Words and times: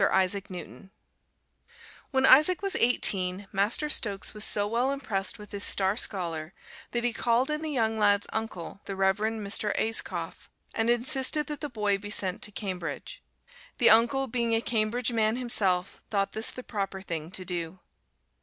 When 2.09 2.25
Isaac 2.25 2.63
was 2.63 2.75
eighteen, 2.77 3.47
Master 3.51 3.87
Stokes 3.87 4.33
was 4.33 4.43
so 4.43 4.65
well 4.65 4.89
impressed 4.89 5.37
with 5.37 5.51
his 5.51 5.63
star 5.63 5.95
scholar 5.95 6.55
that 6.89 7.03
he 7.03 7.13
called 7.13 7.51
in 7.51 7.61
the 7.61 7.69
young 7.69 7.99
lad's 7.99 8.25
uncle, 8.33 8.81
the 8.85 8.95
Reverend 8.95 9.45
Mr. 9.45 9.77
Ayscough, 9.79 10.49
and 10.73 10.89
insisted 10.89 11.45
that 11.45 11.61
the 11.61 11.69
boy 11.69 11.99
be 11.99 12.09
sent 12.09 12.41
to 12.41 12.51
Cambridge. 12.51 13.21
The 13.77 13.91
uncle 13.91 14.25
being 14.25 14.53
a 14.55 14.61
Cambridge 14.61 15.11
man 15.11 15.35
himself 15.35 16.03
thought 16.09 16.31
this 16.31 16.49
the 16.49 16.63
proper 16.63 17.01
thing 17.01 17.29
to 17.29 17.45
do. 17.45 17.77